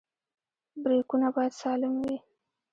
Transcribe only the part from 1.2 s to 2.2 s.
باید سالم وي.